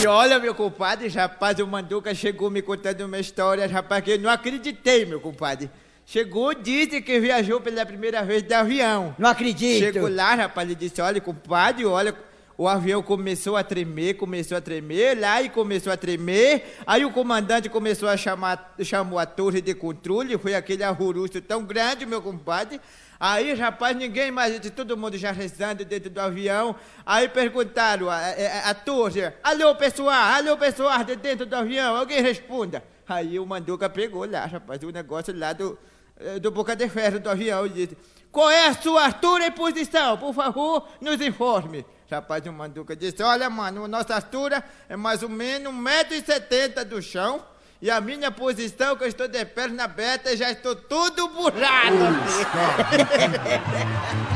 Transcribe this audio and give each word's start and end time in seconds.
E 0.00 0.06
olha, 0.06 0.38
meu 0.38 0.54
compadre, 0.54 1.08
rapaz, 1.08 1.58
o 1.58 1.66
Manduca 1.66 2.14
chegou 2.14 2.48
me 2.48 2.62
contando 2.62 3.00
uma 3.00 3.18
história, 3.18 3.66
rapaz, 3.66 4.04
que 4.04 4.12
eu 4.12 4.18
não 4.20 4.30
acreditei, 4.30 5.04
meu 5.04 5.20
compadre. 5.20 5.68
Chegou, 6.06 6.54
disse 6.54 7.02
que 7.02 7.18
viajou 7.18 7.60
pela 7.60 7.84
primeira 7.84 8.22
vez 8.22 8.44
de 8.44 8.54
avião. 8.54 9.16
Não 9.18 9.28
acredito. 9.28 9.80
Chegou 9.80 10.08
lá, 10.08 10.36
rapaz, 10.36 10.68
ele 10.68 10.76
disse, 10.76 11.00
olha, 11.00 11.20
compadre, 11.20 11.84
olha, 11.84 12.14
o 12.56 12.68
avião 12.68 13.02
começou 13.02 13.56
a 13.56 13.64
tremer, 13.64 14.14
começou 14.14 14.56
a 14.56 14.60
tremer, 14.60 15.18
lá 15.18 15.42
e 15.42 15.48
começou 15.48 15.92
a 15.92 15.96
tremer. 15.96 16.76
Aí 16.86 17.04
o 17.04 17.10
comandante 17.10 17.68
começou 17.68 18.08
a 18.08 18.16
chamar, 18.16 18.76
chamou 18.82 19.18
a 19.18 19.26
torre 19.26 19.60
de 19.60 19.74
controle, 19.74 20.38
foi 20.38 20.54
aquele 20.54 20.84
arruruço 20.84 21.40
tão 21.40 21.64
grande, 21.64 22.06
meu 22.06 22.22
compadre. 22.22 22.80
Aí, 23.20 23.52
rapaz, 23.54 23.96
ninguém 23.96 24.30
mais, 24.30 24.58
todo 24.70 24.96
mundo 24.96 25.16
já 25.18 25.32
rezando 25.32 25.84
dentro 25.84 26.08
do 26.08 26.20
avião. 26.20 26.76
Aí 27.04 27.28
perguntaram 27.28 28.08
a, 28.08 28.16
a, 28.16 28.70
a 28.70 29.50
alô 29.50 29.74
pessoal, 29.74 30.34
alô 30.34 30.56
pessoal, 30.56 31.02
de 31.02 31.16
dentro 31.16 31.44
do 31.44 31.56
avião, 31.56 31.96
alguém 31.96 32.22
responda. 32.22 32.82
Aí 33.08 33.38
o 33.38 33.46
Manduca 33.46 33.88
pegou 33.88 34.24
lá, 34.24 34.46
rapaz, 34.46 34.82
o 34.82 34.90
negócio 34.90 35.36
lá 35.36 35.52
do, 35.52 35.76
eh, 36.20 36.38
do 36.38 36.50
boca 36.50 36.76
de 36.76 36.88
ferro 36.88 37.18
do 37.18 37.28
avião 37.28 37.66
e 37.66 37.70
disse, 37.70 37.96
qual 38.30 38.50
é 38.50 38.66
a 38.66 38.74
sua 38.74 39.06
altura 39.06 39.46
e 39.46 39.50
posição? 39.50 40.16
Por 40.18 40.32
favor, 40.34 40.86
nos 41.00 41.20
informe. 41.20 41.84
Rapaz, 42.10 42.46
o 42.46 42.52
Manduca 42.52 42.94
disse, 42.94 43.22
olha, 43.22 43.50
mano, 43.50 43.84
a 43.84 43.88
nossa 43.88 44.14
altura 44.14 44.62
é 44.88 44.96
mais 44.96 45.22
ou 45.22 45.28
menos 45.28 45.72
1,70m 45.72 46.84
do 46.84 47.02
chão. 47.02 47.42
E 47.80 47.90
a 47.90 48.00
minha 48.00 48.30
posição, 48.30 48.96
que 48.96 49.04
eu 49.04 49.08
estou 49.08 49.28
de 49.28 49.44
perna 49.44 49.84
aberta, 49.84 50.36
já 50.36 50.50
estou 50.50 50.74
tudo 50.74 51.28
burrado. 51.28 51.96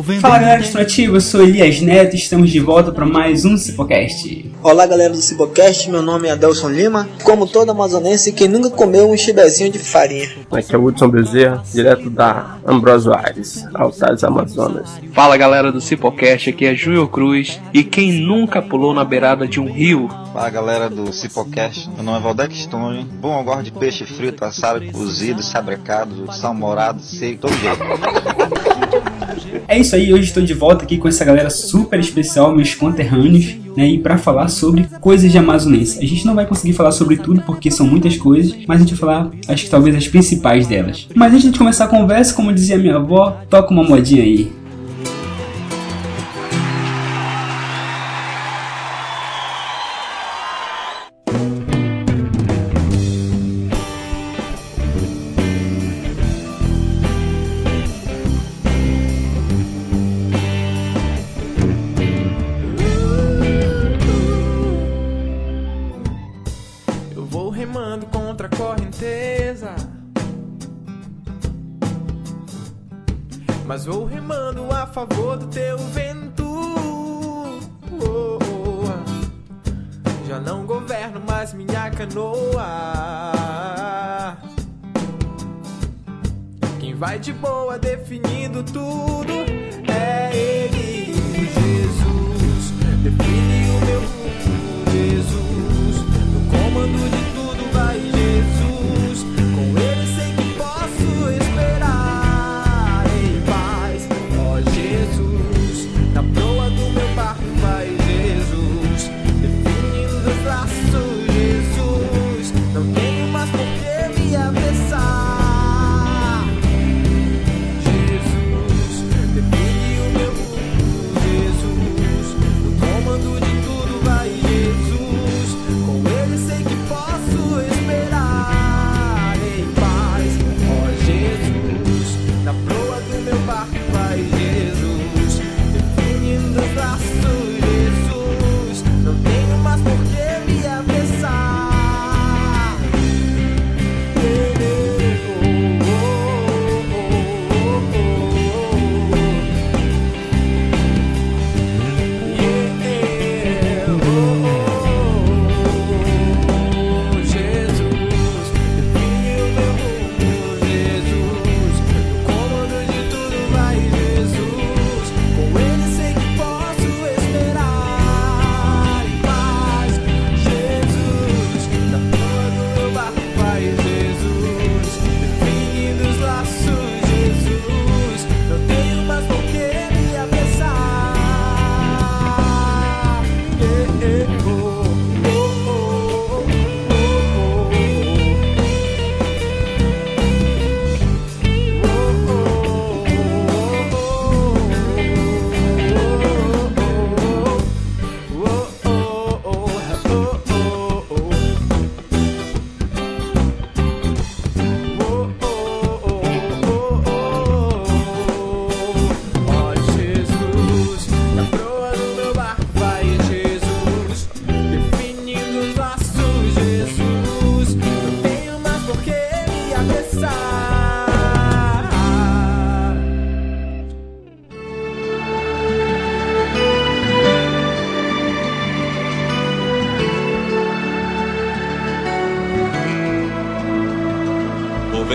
Fala 0.03 0.39
galera 0.39 0.61
extrativa, 0.61 1.17
eu 1.17 1.21
sou 1.21 1.41
Elias 1.41 1.81
Neto 1.81 2.15
e 2.15 2.19
estamos 2.19 2.51
de 2.51 2.59
volta 2.59 2.91
para 2.91 3.07
mais 3.07 3.45
um 3.45 3.57
Cipocast. 3.57 4.51
Olá 4.61 4.87
galera 4.87 5.13
do 5.13 5.23
Cibocast, 5.23 5.89
meu 5.89 6.03
nome 6.03 6.27
é 6.27 6.33
Adelson 6.33 6.69
Lima. 6.69 7.09
Como 7.23 7.47
todo 7.47 7.71
amazonense, 7.71 8.33
quem 8.33 8.49
nunca 8.49 8.71
comeu 8.71 9.09
um 9.09 9.17
chibezinho 9.17 9.71
de 9.71 9.79
farinha? 9.79 10.29
Aqui 10.51 10.75
é 10.75 10.79
o 10.79 10.85
Hudson 10.85 11.09
Bezerra, 11.09 11.63
direto 11.73 12.11
da 12.11 12.59
Ambrosio 12.67 13.15
Aires, 13.15 13.65
Altares 13.73 14.25
Amazonas. 14.25 14.89
Fala 15.13 15.37
galera 15.37 15.71
do 15.71 15.81
Cipocast, 15.81 16.51
aqui 16.51 16.67
é 16.67 16.75
Júlio 16.75 17.07
Cruz 17.07 17.61
e 17.73 17.85
quem 17.85 18.11
nunca 18.21 18.61
pulou 18.61 18.93
na 18.93 19.05
beirada 19.05 19.47
de 19.47 19.61
um 19.61 19.71
rio? 19.71 20.09
Fala 20.33 20.51
galera 20.51 20.91
do 20.91 21.13
Cipocast, 21.13 21.89
meu 21.95 22.03
nome 22.03 22.19
é 22.19 22.21
Valdec 22.21 22.57
Stone. 22.57 23.05
Bom, 23.21 23.39
eu 23.39 23.45
gosto 23.45 23.63
de 23.63 23.71
peixe 23.71 24.05
frito, 24.05 24.45
assado, 24.45 24.85
cozido, 24.91 25.41
sabrecado, 25.41 26.33
salmorado, 26.33 27.01
seco, 27.01 27.43
todo 27.43 27.55
jeito. 27.55 29.14
É 29.67 29.79
isso 29.79 29.95
aí, 29.95 30.13
hoje 30.13 30.29
estou 30.29 30.43
de 30.43 30.55
volta 30.55 30.85
aqui 30.85 30.99
com 30.99 31.09
essa 31.09 31.25
galera 31.25 31.51
super 31.51 31.99
especial, 31.99 32.55
meus 32.55 32.75
conterrâneos, 32.75 33.57
né? 33.77 33.89
E 33.89 33.99
para 33.99 34.19
falar 34.19 34.49
sobre 34.49 34.87
coisas 35.01 35.31
de 35.31 35.39
amazonense. 35.39 35.99
A 36.03 36.07
gente 36.07 36.27
não 36.27 36.35
vai 36.35 36.47
conseguir 36.47 36.73
falar 36.73 36.93
sobre 36.93 37.17
tudo 37.17 37.43
porque 37.43 37.71
são 37.71 37.87
muitas 37.87 38.17
coisas, 38.17 38.55
mas 38.67 38.79
a 38.79 38.81
gente 38.81 38.95
vai 38.95 39.01
falar, 39.01 39.31
acho 39.49 39.65
que 39.65 39.71
talvez 39.71 39.97
as 39.97 40.09
principais 40.09 40.67
delas. 40.67 41.09
Mas 41.15 41.33
antes 41.33 41.53
de 41.53 41.59
começar 41.59 41.85
a 41.85 41.89
conversa, 41.89 42.35
como 42.35 42.53
dizia 42.53 42.79
minha 42.79 42.97
avó, 42.97 43.39
toca 43.49 43.73
uma 43.73 43.83
modinha 43.83 44.23
aí. 44.23 44.53
Vou 67.35 67.51
remando 67.51 68.07
contra 68.07 68.47
a 68.47 68.51
correnteza. 68.51 69.75
Mas 73.67 73.87
vou 73.87 74.05
remando 74.05 74.71
a 74.71 74.87
favor 74.87 75.37
do 75.37 75.49
teu 75.49 75.77
vento. 75.77 76.45
Já 80.29 80.39
não 80.39 80.65
governo 80.65 81.21
mais 81.29 81.53
minha 81.53 81.91
canoa. 81.91 82.67
Quem 86.79 86.95
vai 86.95 87.19
de 87.19 87.33
boa 87.33 87.77
definindo 87.81 88.63
tudo 88.63 89.33
é 89.93 90.37
Ele, 90.37 90.64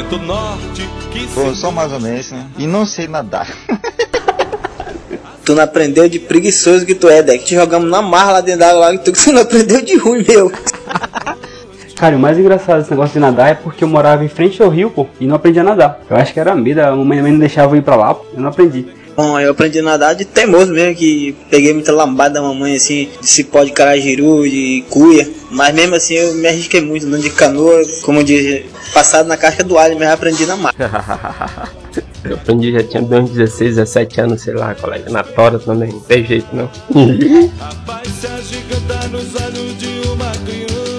vento 0.09 0.17
norte 0.17 0.89
que 1.11 1.27
Pô, 1.27 1.53
sou 1.53 1.69
amazonense, 1.69 2.33
né? 2.33 2.47
E 2.57 2.65
não 2.65 2.85
sei 2.85 3.07
nadar. 3.07 3.47
Tu 5.45 5.55
não 5.55 5.63
aprendeu 5.63 6.07
de 6.07 6.19
preguiçoso 6.19 6.85
que 6.85 6.93
tu 6.93 7.09
é, 7.09 7.23
Deck. 7.23 7.43
Te 7.43 7.55
jogamos 7.55 7.89
na 7.89 8.03
marra 8.03 8.33
lá 8.33 8.41
dentro 8.41 8.59
da 8.59 8.69
água 8.69 8.81
lá, 8.81 8.93
e 8.93 8.99
tu 8.99 9.09
que 9.11 9.19
você 9.19 9.31
não 9.31 9.41
aprendeu 9.41 9.81
de 9.81 9.97
ruim, 9.97 10.23
meu. 10.27 10.51
Cara, 11.97 12.15
o 12.15 12.19
mais 12.19 12.37
engraçado 12.37 12.77
desse 12.77 12.91
negócio 12.91 13.13
de 13.13 13.19
nadar 13.19 13.49
é 13.49 13.55
porque 13.55 13.83
eu 13.83 13.87
morava 13.87 14.23
em 14.23 14.27
frente 14.27 14.61
ao 14.61 14.69
rio, 14.69 14.91
pô, 14.91 15.07
e 15.19 15.25
não 15.25 15.35
aprendi 15.35 15.59
a 15.59 15.63
nadar. 15.63 16.01
Eu 16.07 16.17
acho 16.17 16.33
que 16.33 16.39
era 16.39 16.53
medo, 16.53 16.79
a 16.81 16.95
mamãe 16.95 17.31
não 17.31 17.39
deixava 17.39 17.75
eu 17.75 17.79
ir 17.79 17.81
pra 17.81 17.95
lá, 17.95 18.13
pô, 18.13 18.25
eu 18.35 18.39
não 18.39 18.49
aprendi. 18.49 18.85
Bom, 19.19 19.37
eu 19.37 19.51
aprendi 19.51 19.79
a 19.79 19.83
nadar 19.83 20.15
de 20.15 20.23
teimoso 20.23 20.71
mesmo, 20.71 20.95
que 20.95 21.35
peguei 21.49 21.73
muita 21.73 21.91
lambada 21.91 22.35
da 22.35 22.41
mamãe, 22.41 22.77
assim, 22.77 23.09
de 23.19 23.27
cipó 23.29 23.65
de 23.65 23.73
caragiru, 23.73 24.49
de 24.49 24.85
cuia. 24.89 25.29
Mas 25.51 25.75
mesmo 25.75 25.95
assim 25.95 26.13
eu 26.13 26.33
me 26.35 26.47
arrisquei 26.47 26.79
muito, 26.79 27.05
andando 27.05 27.23
de 27.23 27.29
canoa, 27.29 27.81
como 28.03 28.23
diz, 28.23 28.63
passado 28.93 29.27
na 29.27 29.35
casca 29.35 29.61
do 29.61 29.77
alho, 29.77 29.99
mas 29.99 30.07
aprendi 30.07 30.45
na 30.45 30.55
mar. 30.55 30.73
Eu 32.23 32.35
aprendi, 32.35 32.71
já 32.71 32.83
tinha 32.83 33.01
uns 33.01 33.31
16, 33.31 33.75
17 33.75 34.21
anos, 34.21 34.41
sei 34.41 34.53
lá, 34.53 34.75
colega. 34.75 35.09
Na 35.09 35.23
tora 35.23 35.57
também, 35.57 35.91
não 35.91 36.01
tem 36.01 36.23
jeito 36.25 36.47
não. 36.53 36.69
Rapaz 37.59 38.07
se 38.19 38.27
agiganta 38.27 39.07
nos 39.07 39.35
olhos 39.35 39.77
de 39.77 40.07
uma 40.07 40.31
criança. 40.45 40.98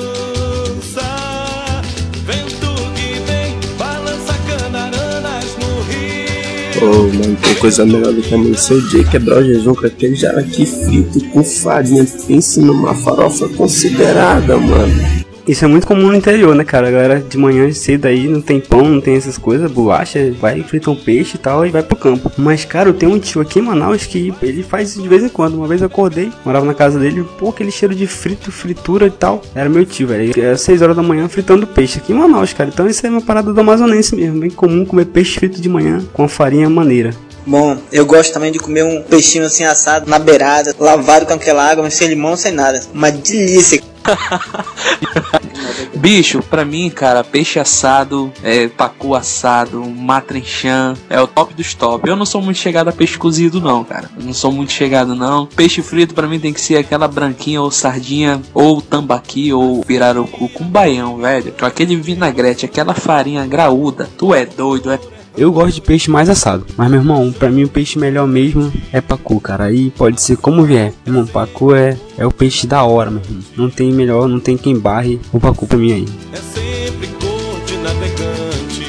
Ô, 6.83 6.85
mano, 6.85 7.37
tem 7.43 7.55
coisa 7.57 7.85
melhor 7.85 8.13
do 8.13 8.23
que 8.23 8.35
amanhecer 8.35 8.75
o 8.75 8.89
dia 8.89 9.05
quebrar 9.05 9.39
o 9.39 9.45
jejum 9.45 9.75
com 9.75 9.87
aquele 9.87 10.15
jaraqui 10.15 10.65
frito 10.65 11.23
com 11.27 11.45
farinha. 11.45 12.07
Pense 12.27 12.59
numa 12.61 12.95
farofa 12.95 13.49
considerada, 13.51 14.57
mano. 14.57 15.20
Isso 15.51 15.65
é 15.65 15.69
muito 15.69 15.85
comum 15.85 16.07
no 16.07 16.15
interior, 16.15 16.55
né, 16.55 16.63
cara? 16.63 16.87
A 16.87 16.91
galera 16.93 17.19
de 17.19 17.37
manhã 17.37 17.73
cedo 17.73 18.07
aí 18.07 18.29
não 18.29 18.41
tem 18.41 18.61
pão, 18.61 18.85
não 18.85 19.01
tem 19.01 19.17
essas 19.17 19.37
coisas, 19.37 19.69
bolacha, 19.69 20.33
vai 20.41 20.63
fritar 20.63 20.95
um 20.95 20.97
peixe 20.97 21.35
e 21.35 21.39
tal 21.41 21.67
e 21.67 21.71
vai 21.71 21.83
pro 21.83 21.97
campo. 21.97 22.31
Mas, 22.39 22.65
cara, 22.65 22.89
eu 22.89 22.95
tenho 22.95 23.11
um 23.11 23.19
tio 23.19 23.41
aqui 23.41 23.59
em 23.59 23.63
Manaus 23.63 24.07
que 24.07 24.33
ele 24.43 24.63
faz 24.63 24.91
isso 24.91 25.03
de 25.03 25.09
vez 25.09 25.25
em 25.25 25.29
quando. 25.29 25.57
Uma 25.57 25.67
vez 25.67 25.81
eu 25.81 25.89
acordei, 25.89 26.31
morava 26.45 26.65
na 26.65 26.73
casa 26.73 27.01
dele, 27.01 27.27
pô, 27.37 27.49
aquele 27.49 27.73
cheiro 27.73 27.97
de 27.97 28.07
frito, 28.07 28.53
fritura 28.53 29.09
e 29.09 29.11
tal. 29.11 29.43
Era 29.53 29.69
meu 29.69 29.85
tio, 29.85 30.07
velho. 30.07 30.33
Era 30.41 30.57
6 30.57 30.83
horas 30.83 30.95
da 30.95 31.03
manhã 31.03 31.29
fritando 31.29 31.67
peixe 31.67 31.99
aqui 31.99 32.13
em 32.13 32.17
Manaus, 32.17 32.53
cara. 32.53 32.71
Então 32.73 32.87
isso 32.87 33.05
é 33.05 33.11
uma 33.11 33.21
parada 33.21 33.53
do 33.53 33.61
amazonense 33.61 34.15
mesmo. 34.15 34.39
Bem 34.39 34.51
comum 34.51 34.85
comer 34.85 35.07
peixe 35.07 35.37
frito 35.37 35.61
de 35.61 35.69
manhã 35.69 36.01
com 36.13 36.23
a 36.23 36.29
farinha 36.29 36.71
maneira. 36.71 37.11
Bom, 37.45 37.77
eu 37.91 38.07
gosto 38.07 38.33
também 38.33 38.53
de 38.53 38.61
comer 38.61 38.85
um 38.85 39.03
peixinho 39.03 39.45
assim 39.47 39.65
assado 39.65 40.09
na 40.09 40.21
beirada, 40.21 40.73
lavado 40.79 41.27
com 41.27 41.33
aquela 41.33 41.69
água, 41.69 41.83
mas 41.83 41.95
sem 41.95 42.07
limão, 42.07 42.37
sem 42.37 42.53
nada. 42.53 42.81
Uma 42.95 43.11
delícia. 43.11 43.83
Bicho, 46.01 46.43
pra 46.43 46.65
mim, 46.65 46.89
cara, 46.89 47.23
peixe 47.23 47.61
assado, 47.61 48.33
é, 48.43 48.69
pacu 48.69 49.15
assado, 49.15 49.85
matrenchan, 49.85 50.95
é 51.11 51.21
o 51.21 51.27
top 51.27 51.53
dos 51.53 51.75
top. 51.75 52.09
Eu 52.09 52.17
não 52.17 52.25
sou 52.25 52.41
muito 52.41 52.57
chegado 52.57 52.89
a 52.89 52.93
peixe 52.93 53.19
cozido, 53.19 53.61
não, 53.61 53.85
cara. 53.85 54.11
Eu 54.17 54.25
não 54.25 54.33
sou 54.33 54.51
muito 54.51 54.73
chegado, 54.73 55.15
não. 55.15 55.45
Peixe 55.45 55.83
frito 55.83 56.15
pra 56.15 56.27
mim 56.27 56.41
tem 56.41 56.55
que 56.55 56.61
ser 56.61 56.79
aquela 56.79 57.07
branquinha 57.07 57.61
ou 57.61 57.71
sardinha, 57.71 58.41
ou 58.55 58.81
tambaqui, 58.81 59.53
ou 59.53 59.85
pirarucu 59.85 60.49
com 60.49 60.65
baião, 60.65 61.19
velho. 61.19 61.53
Com 61.53 61.67
aquele 61.67 61.95
vinagrete, 61.97 62.65
aquela 62.65 62.95
farinha 62.95 63.47
graúda. 63.47 64.09
Tu 64.17 64.35
é 64.35 64.47
doido, 64.47 64.91
é 64.91 64.99
Eu 65.41 65.51
gosto 65.51 65.77
de 65.77 65.81
peixe 65.81 66.11
mais 66.11 66.29
assado. 66.29 66.67
Mas, 66.77 66.91
meu 66.91 67.01
irmão, 67.01 67.33
pra 67.33 67.51
mim 67.51 67.65
o 67.65 67.69
peixe 67.69 67.99
melhor 67.99 68.27
mesmo 68.27 68.71
é 68.93 69.01
pacu, 69.01 69.41
cara. 69.41 69.65
Aí 69.65 69.91
pode 69.91 70.21
ser 70.21 70.37
como 70.37 70.65
vier. 70.65 70.93
Meu 71.07 71.15
irmão, 71.15 71.27
pacu 71.27 71.75
é, 71.75 71.97
é 72.19 72.27
o 72.27 72.31
peixe 72.31 72.67
da 72.67 72.85
hora, 72.85 73.11
meu 73.11 73.23
irmão. 73.23 73.43
Não 73.57 73.71
tem 73.71 73.91
melhor, 73.91 74.29
não 74.29 74.39
tem 74.39 74.59
quem 74.59 74.79
barre 74.79 75.19
o 75.33 75.41
pacu 75.41 75.67
pra 75.67 75.79
mim 75.79 75.93
aí. 75.93 76.07
É 76.35 76.37
sempre 76.37 77.09
corte 77.19 77.75
navegante. 77.79 78.85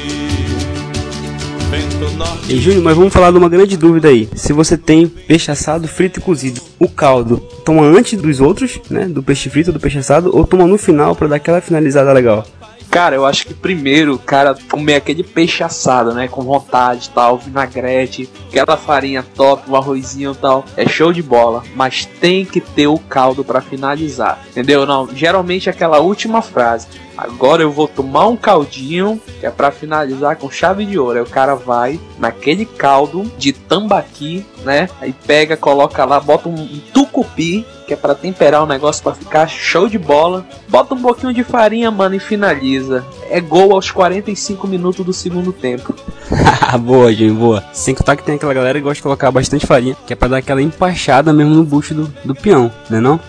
Vento 1.70 2.18
norte. 2.18 2.54
E 2.54 2.60
Júnior, 2.60 2.84
mas 2.84 2.98
vamos 2.98 3.14
falar 3.14 3.32
de 3.32 3.38
uma 3.38 3.48
grande 3.48 3.78
dúvida 3.78 4.10
aí. 4.10 4.28
Se 4.36 4.52
você 4.52 4.78
tem 4.78 5.08
peixe 5.08 5.50
assado, 5.50 5.88
frito 5.88 6.20
e 6.20 6.22
cozido, 6.22 6.60
o 6.78 6.90
caldo 6.90 7.38
toma 7.64 7.84
antes 7.84 8.22
dos 8.22 8.42
outros, 8.42 8.78
né? 8.90 9.06
Do 9.06 9.24
peixe 9.24 9.50
frito, 9.50 9.72
do 9.72 9.80
peixe 9.80 10.00
assado, 10.00 10.36
ou 10.36 10.46
toma 10.46 10.68
no 10.68 10.78
final 10.78 11.16
pra 11.16 11.30
dar 11.30 11.38
aquela 11.38 11.62
finalizada 11.62 12.12
legal? 12.12 12.46
Cara, 12.92 13.16
eu 13.16 13.26
acho 13.26 13.48
que 13.48 13.54
primeiro, 13.54 14.20
cara, 14.20 14.54
comer 14.70 14.96
aquele 14.96 15.24
peixe 15.24 15.64
assado, 15.64 16.14
né? 16.14 16.28
Com 16.28 16.42
vontade 16.42 17.10
tal, 17.12 17.38
vinagrete, 17.38 18.30
aquela 18.50 18.76
farinha 18.76 19.24
top, 19.24 19.64
o 19.72 19.78
arrozinho 19.78 20.36
tal. 20.36 20.66
É 20.76 20.86
show 20.86 21.14
de 21.14 21.24
bola. 21.24 21.64
Mas 21.74 22.06
tem 22.06 22.44
que 22.44 22.60
ter 22.60 22.88
o 22.88 23.00
caldo 23.00 23.46
pra 23.46 23.62
finalizar. 23.62 24.44
Entendeu? 24.50 24.86
Não, 24.86 25.08
geralmente 25.16 25.70
é 25.70 25.72
aquela 25.72 26.00
última 26.00 26.42
frase. 26.42 26.88
Agora 27.18 27.62
eu 27.62 27.72
vou 27.72 27.88
tomar 27.88 28.28
um 28.28 28.36
caldinho, 28.36 29.22
que 29.40 29.46
é 29.46 29.52
pra 29.52 29.72
finalizar 29.72 30.36
com 30.36 30.52
chave 30.52 30.86
de 30.86 31.00
ouro. 31.00 31.18
Aí 31.20 31.24
o 31.24 31.30
cara 31.30 31.56
vai 31.56 31.98
naquele 32.20 32.66
caldo 32.66 33.24
de 33.38 33.54
tambaqui, 33.54 34.46
né? 34.66 34.90
Aí 35.00 35.14
pega, 35.26 35.56
coloca 35.56 36.04
lá, 36.04 36.20
bota 36.20 36.50
um, 36.50 36.56
um 36.56 36.82
tucupi, 36.94 37.66
que 37.92 37.96
é 37.96 37.98
pra 37.98 38.16
temperar 38.16 38.64
o 38.64 38.66
negócio 38.66 39.04
pra 39.04 39.14
ficar 39.14 39.48
show 39.50 39.90
de 39.90 40.00
bola. 40.00 40.46
Bota 40.70 40.96
um 40.96 41.02
pouquinho 41.02 41.34
de 41.34 41.44
farinha, 41.44 41.92
mano, 41.92 42.16
e 42.16 42.20
finaliza. 42.20 43.06
É 43.30 43.42
gol 43.42 43.74
aos 43.74 43.92
45 43.92 44.66
minutos 44.66 45.06
do 45.06 45.12
segundo 45.12 45.52
tempo. 45.52 45.94
boa, 46.80 47.12
Júnior, 47.12 47.36
boa. 47.36 47.64
Sem 47.74 47.94
contar 47.94 48.16
que 48.16 48.24
tem 48.24 48.36
aquela 48.36 48.54
galera 48.54 48.80
que 48.80 48.84
gosta 48.84 48.96
de 48.96 49.02
colocar 49.02 49.30
bastante 49.30 49.68
farinha, 49.68 49.98
que 50.08 50.14
é 50.14 50.16
pra 50.16 50.30
dar 50.30 50.38
aquela 50.38 50.62
empachada 50.62 51.34
mesmo 51.34 51.54
no 51.54 51.66
bucho 51.66 51.94
do, 51.94 52.14
do 52.24 52.34
peão, 52.34 52.72
né 52.90 53.02
não? 53.02 53.20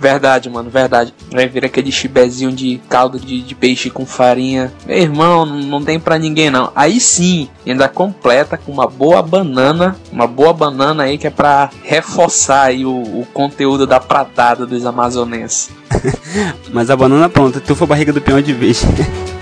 Verdade, 0.00 0.48
mano, 0.48 0.70
verdade. 0.70 1.12
Vai 1.32 1.48
vir 1.48 1.64
aquele 1.64 1.90
chibezinho 1.90 2.52
de 2.52 2.80
caldo 2.88 3.18
de, 3.18 3.42
de 3.42 3.54
peixe 3.54 3.90
com 3.90 4.06
farinha. 4.06 4.72
Meu 4.86 4.96
irmão, 4.96 5.44
não, 5.44 5.82
tem 5.82 5.98
pra 5.98 6.18
ninguém 6.18 6.50
não. 6.50 6.70
Aí 6.74 7.00
sim, 7.00 7.48
ainda 7.66 7.88
completa 7.88 8.56
com 8.56 8.70
uma 8.70 8.86
boa 8.86 9.22
banana. 9.22 9.96
Uma 10.12 10.26
boa 10.26 10.52
banana 10.52 11.04
aí 11.04 11.18
que 11.18 11.26
é 11.26 11.30
pra 11.30 11.70
reforçar 11.82 12.64
aí 12.64 12.84
o, 12.84 12.90
o 12.92 13.26
conteúdo 13.32 13.86
da 13.86 13.98
pratada 13.98 14.64
dos 14.66 14.86
amazonenses. 14.86 15.70
Mas 16.72 16.90
a 16.90 16.96
banana 16.96 17.28
pronta, 17.28 17.60
tu 17.60 17.74
foi 17.74 17.86
barriga 17.86 18.12
do 18.12 18.20
peão 18.20 18.40
de 18.40 18.52
vez. 18.52 18.84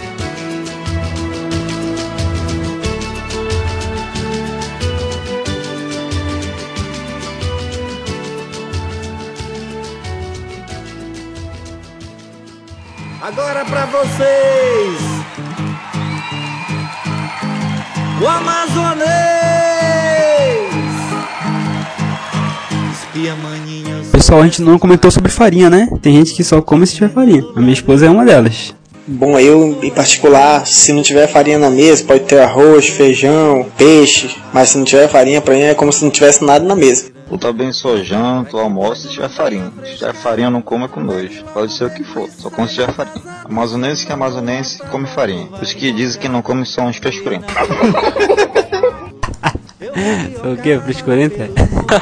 vocês. 13.96 15.00
O 18.22 18.26
Amazonês. 18.26 19.06
Pessoal, 24.12 24.41
a 24.41 24.44
gente 24.44 24.60
não 24.60 24.79
comentou 24.79 25.10
sobre 25.10 25.31
farinha, 25.31 25.70
né? 25.70 25.88
Tem 26.03 26.15
gente 26.15 26.34
que 26.34 26.44
só 26.44 26.60
come 26.60 26.86
se 26.86 26.94
tiver 26.94 27.08
farinha. 27.08 27.44
A 27.56 27.60
minha 27.60 27.72
esposa 27.72 28.06
é 28.06 28.10
uma 28.10 28.24
delas. 28.24 28.74
Bom, 29.06 29.38
eu 29.38 29.79
em 29.82 29.91
particular, 29.91 30.67
se 30.67 30.93
não 30.93 31.03
tiver 31.03 31.26
farinha 31.29 31.58
na 31.58 31.70
mesa, 31.70 32.05
pode 32.05 32.24
ter 32.24 32.41
arroz, 32.41 32.88
feijão, 32.88 33.67
peixe, 33.79 34.36
mas 34.53 34.70
se 34.70 34.79
não 34.79 34.84
tiver 34.84 35.08
farinha, 35.08 35.41
pra 35.41 35.55
mim 35.55 35.60
é 35.60 35.74
como 35.74 35.93
se 35.93 36.05
não 36.05 36.10
tivesse 36.10 36.44
nada 36.44 36.65
na 36.65 36.74
mesa. 36.74 37.16
Eu 37.31 37.39
também 37.39 37.73
sou 37.73 38.03
janto, 38.03 38.56
almoço 38.56 39.03
se 39.03 39.15
tiver 39.15 39.29
farinha. 39.29 39.73
Se 39.85 39.97
tiver 39.97 40.15
farinha, 40.15 40.51
não 40.51 40.63
como 40.63 40.85
é 40.85 40.89
com 40.89 41.01
nojo. 41.01 41.45
Pode 41.53 41.73
ser 41.73 41.85
o 41.85 41.91
que 41.91 42.05
for, 42.05 42.29
só 42.31 42.49
como 42.51 42.69
se 42.69 42.75
tiver 42.75 42.93
farinha. 42.93 43.23
Amazonense 43.45 44.06
que 44.06 44.13
é 44.13 44.15
amazonense 44.15 44.79
come 44.91 45.06
farinha. 45.06 45.49
Os 45.61 45.73
que 45.73 45.91
dizem 45.93 46.21
que 46.21 46.29
não 46.29 46.43
come 46.43 46.65
são 46.65 46.87
os 46.87 46.97
frescurentos. 46.97 47.53
O 50.44 50.56
que? 50.60 50.79
Frescurenta? 50.81 51.48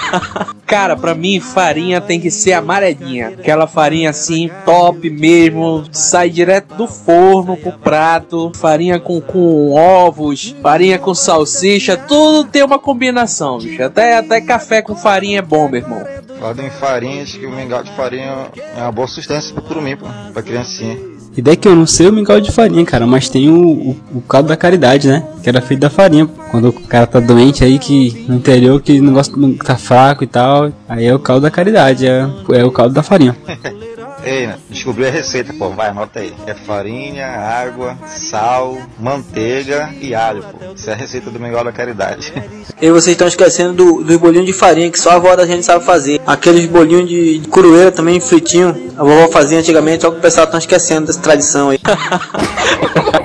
Cara, 0.67 0.97
pra 0.97 1.15
mim, 1.15 1.39
farinha 1.41 2.01
tem 2.01 2.21
que 2.21 2.31
ser 2.31 2.55
amarelinha. 2.55 3.29
Aquela 3.29 3.67
farinha 3.67 4.11
assim, 4.11 4.51
top 4.65 5.09
mesmo. 5.09 5.85
Sai 5.93 6.31
direto 6.31 6.75
do 6.75 6.89
forno 6.89 7.57
pro 7.57 7.73
prato. 7.73 8.51
Farinha 8.57 8.99
com, 8.99 9.21
com 9.21 9.73
ovos, 9.73 10.55
farinha 10.61 10.99
com 10.99 11.15
salsicha. 11.15 11.97
Tudo 11.97 12.49
tem 12.49 12.65
uma 12.65 12.79
combinação, 12.79 13.59
bicho. 13.59 13.83
Até, 13.83 14.17
até 14.17 14.41
café 14.41 14.83
com 14.83 14.97
farinha 14.97 15.39
é 15.39 15.43
bom, 15.43 15.69
meu 15.69 15.81
irmão. 15.81 16.03
Falando 16.41 16.61
em 16.61 16.71
farinha, 16.71 17.23
acho 17.23 17.39
que 17.39 17.47
o 17.47 17.51
mingau 17.51 17.83
de 17.83 17.95
farinha 17.95 18.49
é 18.77 18.83
uma 18.83 18.93
boa 18.93 19.07
sustância 19.07 19.55
pro 19.55 19.81
mim, 19.81 19.97
pô, 19.97 20.07
pra 20.33 20.43
criancinha. 20.43 21.14
E 21.37 21.43
daí 21.43 21.57
que 21.57 21.67
eu 21.67 21.75
não 21.75 21.87
sei 21.87 22.09
o 22.09 22.13
mingau 22.13 22.41
de 22.41 22.53
farinha, 22.53 22.85
cara, 22.85 23.07
mas 23.07 23.29
tem 23.29 23.49
o, 23.49 23.61
o, 23.61 23.97
o 24.17 24.21
caldo 24.23 24.49
da 24.49 24.57
caridade, 24.57 25.09
né? 25.09 25.27
Que 25.43 25.49
era 25.49 25.61
feito 25.61 25.81
da 25.81 25.91
farinha. 25.91 26.27
Quando 26.51 26.69
o 26.69 26.73
cara 26.73 27.07
tá 27.07 27.19
doente 27.19 27.65
aí, 27.65 27.79
que 27.79 28.25
no 28.29 28.37
interior, 28.37 28.81
que 28.81 29.01
o 29.01 29.03
negócio 29.03 29.55
tá 29.57 29.77
fraco 29.77 30.23
e 30.23 30.27
tal, 30.27 30.73
aí 30.89 31.07
é 31.07 31.15
o 31.15 31.19
caldo 31.19 31.43
da 31.43 31.51
caridade, 31.51 32.07
é, 32.07 32.29
é 32.53 32.65
o 32.65 32.71
caldo 32.71 32.95
da 32.95 33.03
farinha. 33.03 33.37
Ei, 34.25 34.47
né? 34.47 34.59
descobri 34.71 35.07
a 35.07 35.11
receita, 35.11 35.53
pô, 35.53 35.71
vai, 35.71 35.89
anota 35.89 36.21
aí. 36.21 36.35
É 36.47 36.55
farinha, 36.55 37.27
água, 37.27 37.97
sal, 38.07 38.79
manteiga 38.99 39.91
e 40.01 40.15
alho, 40.15 40.43
pô. 40.43 40.73
Isso 40.75 40.89
é 40.89 40.93
a 40.93 40.97
receita 40.97 41.31
do 41.31 41.39
mingau 41.39 41.65
da 41.65 41.73
caridade. 41.73 42.33
E 42.83 42.91
vocês 42.91 43.13
estão 43.13 43.29
esquecendo 43.29 43.73
do, 43.73 44.05
dos 44.05 44.17
bolinhos 44.19 44.47
de 44.47 44.53
farinha 44.53 44.91
que 44.91 44.99
só 44.99 45.11
a 45.11 45.15
avó 45.15 45.35
da 45.35 45.47
gente 45.47 45.65
sabe 45.65 45.85
fazer. 45.85 46.21
Aqueles 46.27 46.67
bolinhos 46.67 47.09
de, 47.09 47.39
de 47.39 47.49
curueira 47.49 47.91
também 47.91 48.21
fritinho. 48.21 48.93
A 48.97 49.03
vovó 49.03 49.29
fazia 49.29 49.59
antigamente, 49.59 50.03
só 50.03 50.11
que 50.11 50.19
o 50.19 50.21
pessoal 50.21 50.47
tá 50.47 50.59
esquecendo 50.59 51.07
dessa 51.07 51.21
tradição 51.21 51.71
aí. 51.71 51.81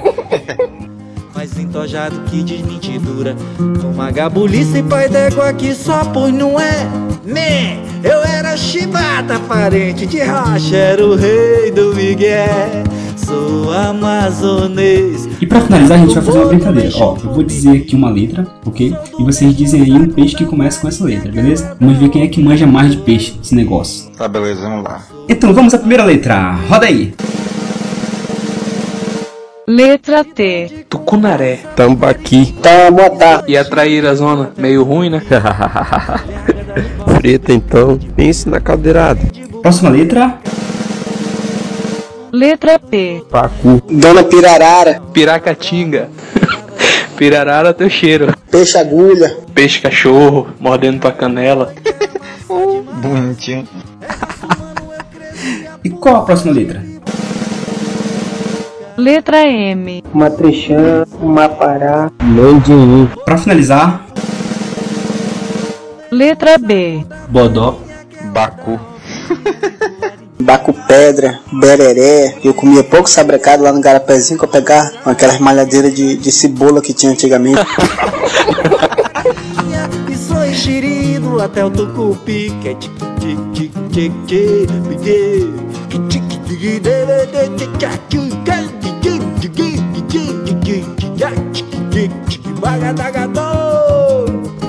Entojado 1.59 2.21
que 2.21 2.41
diz 2.41 2.61
mentidura. 2.61 3.35
Uma 3.93 4.11
gabulice 4.11 4.81
pai 4.83 5.09
d'égua 5.09 5.51
que 5.53 5.73
só 5.73 6.05
pois 6.05 6.33
não 6.33 6.59
é. 6.59 6.87
Me, 7.25 7.77
eu 8.03 8.23
era 8.23 8.55
chibata, 8.55 9.37
parente 9.39 10.05
de 10.05 10.19
racha, 10.19 10.75
era 10.75 11.05
o 11.05 11.15
rei 11.15 11.69
do 11.71 11.93
Miguel. 11.93 12.83
Sou 13.17 13.71
amazonês. 13.71 15.27
E 15.39 15.45
pra 15.45 15.61
finalizar, 15.61 15.97
a 15.97 16.01
gente 16.01 16.15
vai 16.15 16.23
fazer 16.23 16.39
uma 16.39 16.47
brincadeira. 16.47 16.89
Ó, 16.95 17.17
eu 17.23 17.33
vou 17.33 17.43
dizer 17.43 17.77
aqui 17.77 17.95
uma 17.95 18.09
letra, 18.09 18.47
ok? 18.65 18.95
E 19.19 19.23
vocês 19.23 19.55
dizem 19.55 19.81
aí 19.81 19.91
um 19.91 20.09
peixe 20.09 20.35
que 20.35 20.45
começa 20.45 20.79
com 20.79 20.87
essa 20.87 21.03
letra, 21.03 21.31
beleza? 21.31 21.75
Vamos 21.79 21.97
ver 21.97 22.09
quem 22.09 22.23
é 22.23 22.27
que 22.27 22.41
manja 22.41 22.65
mais 22.65 22.91
de 22.91 22.97
peixe, 22.97 23.37
esse 23.43 23.53
negócio. 23.53 24.09
Tá, 24.17 24.27
beleza, 24.27 24.61
vamos 24.61 24.83
lá. 24.83 25.03
Então 25.27 25.53
vamos 25.53 25.73
à 25.73 25.77
primeira 25.77 26.03
letra. 26.03 26.53
Roda 26.67 26.87
aí. 26.87 27.13
Letra 29.69 30.23
T. 30.23 30.88
Tucunaré. 30.89 31.59
Tambaqui. 31.75 32.55
Tamotá. 32.59 33.43
E 33.47 33.55
a 33.55 33.63
traíra 33.63 34.15
zona, 34.15 34.51
meio 34.57 34.81
ruim, 34.81 35.11
né? 35.11 35.21
Frita 37.15 37.53
então. 37.53 37.99
Pense 38.15 38.49
na 38.49 38.59
caldeirada. 38.59 39.19
Próxima 39.61 39.91
letra. 39.91 40.39
Letra 42.33 42.79
P. 42.79 43.23
Pacu. 43.29 43.79
Dona 43.91 44.23
Pirarara. 44.23 45.03
Piracatinga. 45.13 46.09
Pirarara 47.15 47.71
teu 47.71 47.91
cheiro. 47.91 48.33
Peixe 48.49 48.75
agulha. 48.75 49.38
Peixe 49.53 49.79
cachorro, 49.79 50.47
mordendo 50.59 50.99
pra 50.99 51.11
canela. 51.11 51.75
Bonitinho. 53.03 53.67
E 55.83 55.91
qual 55.91 56.15
a 56.15 56.21
próxima 56.25 56.53
letra? 56.53 56.99
Letra 59.00 59.48
M. 59.48 60.03
Matrixã. 60.13 61.06
Mapará. 61.22 62.12
Mandinim. 62.22 63.10
Pra 63.24 63.38
finalizar, 63.38 64.06
Letra 66.12 66.58
B. 66.58 67.06
Bodó. 67.29 67.79
Bacu. 68.34 68.77
Baco 70.41 70.74
pedra, 70.86 71.39
bereré. 71.62 72.38
Eu 72.44 72.53
comia 72.53 72.84
pouco 72.84 73.10
sabrecado 73.10 73.63
lá 73.63 73.72
no 73.72 73.79
garapézinho 73.79 74.38
que 74.38 74.44
eu 74.44 74.50
pegava 74.50 74.89
com 75.01 75.10
aquelas 75.10 75.39
malhadeiras 75.39 75.94
de, 75.94 76.18
de 76.18 76.32
cebola 76.32 76.82
que 76.82 76.94
tinha 76.94 77.13
antigamente. 77.13 77.62
Até 81.41 81.63
o 81.63 81.70
tucupi 81.70 82.53
Que 82.62 82.75
tic 82.75 82.91
tic 83.18 83.39
tic 83.53 83.72
tic 83.94 84.12
tic 84.27 84.68
tic 85.88 86.10
tic 86.10 86.20
tic 86.20 86.44
tic 86.44 86.82
dele 86.82 87.25
de 87.27 87.50
tic 87.56 87.72
tic 87.77 88.00
tic 88.10 88.29
tic 88.29 88.38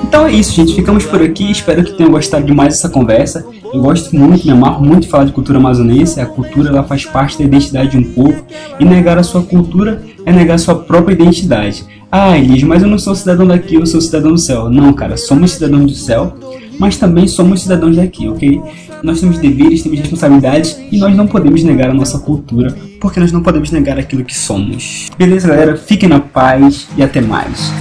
Então 0.07 0.25
é 0.25 0.31
isso, 0.33 0.53
gente. 0.53 0.75
Ficamos 0.75 1.05
por 1.05 1.21
aqui. 1.21 1.49
Espero 1.49 1.83
que 1.83 1.93
tenham 1.93 2.11
gostado 2.11 2.45
demais 2.45 2.73
dessa 2.73 2.89
conversa. 2.89 3.45
Eu 3.73 3.81
gosto 3.81 4.13
muito, 4.15 4.45
me 4.45 4.51
amarro 4.51 4.85
muito 4.85 5.03
de 5.03 5.07
falar 5.07 5.23
de 5.23 5.31
cultura 5.31 5.57
amazonense. 5.57 6.19
A 6.19 6.25
cultura 6.25 6.69
ela 6.69 6.83
faz 6.83 7.05
parte 7.05 7.37
da 7.37 7.45
identidade 7.45 7.91
de 7.91 7.97
um 7.97 8.03
povo. 8.13 8.45
E 8.79 8.85
negar 8.85 9.17
a 9.17 9.23
sua 9.23 9.41
cultura 9.41 10.03
é 10.25 10.31
negar 10.31 10.55
a 10.55 10.57
sua 10.57 10.75
própria 10.75 11.13
identidade. 11.13 11.85
Ah, 12.11 12.37
Elis, 12.37 12.61
mas 12.63 12.83
eu 12.83 12.89
não 12.89 12.99
sou 12.99 13.15
cidadão 13.15 13.47
daqui, 13.47 13.75
eu 13.75 13.85
sou 13.85 14.01
cidadão 14.01 14.31
do 14.31 14.37
céu. 14.37 14.69
Não, 14.69 14.91
cara, 14.91 15.15
somos 15.15 15.51
cidadãos 15.51 15.85
do 15.85 15.97
céu, 15.97 16.35
mas 16.77 16.97
também 16.97 17.25
somos 17.25 17.61
cidadãos 17.61 17.95
daqui, 17.95 18.27
ok? 18.27 18.61
Nós 19.01 19.21
temos 19.21 19.37
deveres, 19.37 19.81
temos 19.81 19.99
responsabilidades 19.99 20.77
e 20.91 20.97
nós 20.97 21.15
não 21.15 21.25
podemos 21.25 21.63
negar 21.63 21.89
a 21.89 21.93
nossa 21.93 22.19
cultura, 22.19 22.75
porque 22.99 23.19
nós 23.19 23.31
não 23.31 23.41
podemos 23.41 23.71
negar 23.71 23.97
aquilo 23.97 24.25
que 24.25 24.35
somos. 24.37 25.07
Beleza, 25.17 25.47
galera? 25.47 25.77
Fiquem 25.77 26.09
na 26.09 26.19
paz 26.19 26.87
e 26.97 27.01
até 27.01 27.21
mais. 27.21 27.71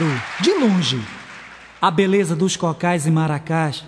Adoro, 0.00 0.22
de 0.40 0.54
longe, 0.54 0.98
a 1.78 1.90
beleza 1.90 2.34
dos 2.34 2.56
cocais 2.56 3.06
e 3.06 3.10
maracás, 3.10 3.84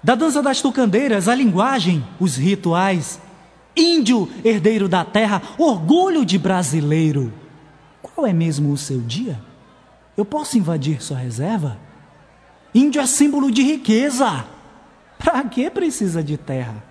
da 0.00 0.14
dança 0.14 0.40
das 0.40 0.62
tucandeiras, 0.62 1.26
a 1.26 1.34
linguagem, 1.34 2.04
os 2.20 2.36
rituais. 2.36 3.20
Índio, 3.76 4.28
herdeiro 4.44 4.88
da 4.88 5.04
terra, 5.04 5.42
orgulho 5.58 6.24
de 6.24 6.38
brasileiro. 6.38 7.32
Qual 8.00 8.24
é 8.24 8.32
mesmo 8.32 8.70
o 8.72 8.76
seu 8.76 9.00
dia? 9.00 9.40
Eu 10.16 10.24
posso 10.24 10.56
invadir 10.56 11.02
sua 11.02 11.18
reserva? 11.18 11.76
Índio 12.72 13.00
é 13.00 13.06
símbolo 13.06 13.50
de 13.50 13.62
riqueza. 13.62 14.44
Para 15.18 15.42
que 15.42 15.68
precisa 15.70 16.22
de 16.22 16.36
terra? 16.36 16.84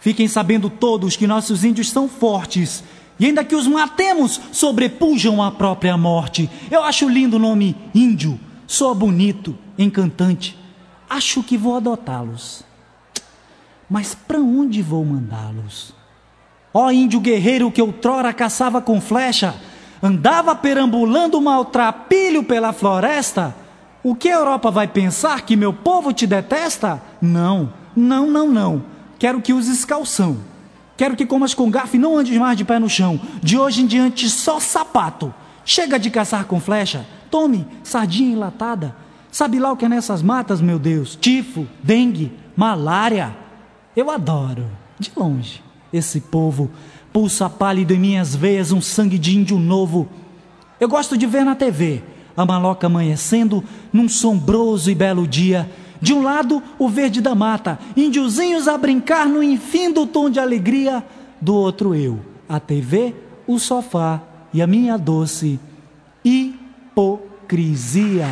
Fiquem 0.00 0.26
sabendo 0.26 0.68
todos 0.68 1.16
que 1.16 1.26
nossos 1.26 1.62
índios 1.62 1.90
são 1.90 2.08
fortes. 2.08 2.82
E 3.20 3.26
ainda 3.26 3.44
que 3.44 3.54
os 3.54 3.66
matemos, 3.66 4.40
sobrepujam 4.50 5.42
a 5.42 5.50
própria 5.50 5.94
morte. 5.94 6.48
Eu 6.70 6.82
acho 6.82 7.06
lindo 7.06 7.36
o 7.36 7.38
nome 7.38 7.76
índio. 7.94 8.40
Soa 8.66 8.94
bonito, 8.94 9.56
encantante. 9.78 10.58
Acho 11.08 11.42
que 11.42 11.58
vou 11.58 11.76
adotá-los. 11.76 12.64
Mas 13.90 14.14
para 14.14 14.38
onde 14.38 14.80
vou 14.80 15.04
mandá-los? 15.04 15.92
Ó 16.72 16.90
índio 16.90 17.20
guerreiro 17.20 17.70
que 17.70 17.82
outrora 17.82 18.32
caçava 18.32 18.80
com 18.80 19.00
flecha, 19.00 19.54
andava 20.02 20.54
perambulando 20.54 21.40
maltrapilho 21.42 22.42
pela 22.42 22.72
floresta, 22.72 23.54
o 24.02 24.14
que 24.14 24.30
a 24.30 24.36
Europa 24.36 24.70
vai 24.70 24.88
pensar 24.88 25.42
que 25.42 25.56
meu 25.56 25.74
povo 25.74 26.10
te 26.12 26.26
detesta? 26.26 27.02
Não, 27.20 27.70
não, 27.94 28.30
não, 28.30 28.48
não. 28.48 28.82
Quero 29.18 29.42
que 29.42 29.52
uses 29.52 29.84
calção. 29.84 30.38
Quero 31.00 31.16
que 31.16 31.24
comas 31.24 31.54
com 31.54 31.70
garfo 31.70 31.96
e 31.96 31.98
não 31.98 32.18
andes 32.18 32.36
mais 32.36 32.58
de 32.58 32.62
pé 32.62 32.78
no 32.78 32.86
chão. 32.86 33.18
De 33.42 33.56
hoje 33.56 33.80
em 33.80 33.86
diante, 33.86 34.28
só 34.28 34.60
sapato. 34.60 35.32
Chega 35.64 35.98
de 35.98 36.10
caçar 36.10 36.44
com 36.44 36.60
flecha. 36.60 37.06
Tome 37.30 37.66
sardinha 37.82 38.34
enlatada. 38.34 38.94
Sabe 39.32 39.58
lá 39.58 39.72
o 39.72 39.78
que 39.78 39.86
é 39.86 39.88
nessas 39.88 40.20
matas, 40.20 40.60
meu 40.60 40.78
Deus? 40.78 41.16
Tifo, 41.16 41.66
dengue, 41.82 42.30
malária. 42.54 43.34
Eu 43.96 44.10
adoro, 44.10 44.66
de 44.98 45.10
longe, 45.16 45.62
esse 45.90 46.20
povo. 46.20 46.70
Pulsa 47.10 47.48
pálido 47.48 47.94
em 47.94 47.98
minhas 47.98 48.36
veias 48.36 48.70
um 48.70 48.82
sangue 48.82 49.18
de 49.18 49.34
índio 49.34 49.58
novo. 49.58 50.06
Eu 50.78 50.86
gosto 50.86 51.16
de 51.16 51.24
ver 51.26 51.46
na 51.46 51.54
TV 51.54 52.02
a 52.36 52.44
maloca 52.44 52.88
amanhecendo 52.88 53.64
num 53.90 54.06
sombroso 54.06 54.90
e 54.90 54.94
belo 54.94 55.26
dia. 55.26 55.66
De 56.00 56.14
um 56.14 56.22
lado, 56.22 56.62
o 56.78 56.88
verde 56.88 57.20
da 57.20 57.34
mata, 57.34 57.78
índiozinhos 57.96 58.66
a 58.66 58.78
brincar 58.78 59.26
no 59.26 59.42
infindo 59.42 60.06
tom 60.06 60.30
de 60.30 60.40
alegria. 60.40 61.04
Do 61.40 61.54
outro, 61.54 61.94
eu, 61.94 62.18
a 62.48 62.58
TV, 62.58 63.14
o 63.46 63.58
sofá 63.58 64.22
e 64.52 64.60
a 64.62 64.66
minha 64.66 64.96
doce 64.96 65.60
hipocrisia. 66.24 68.26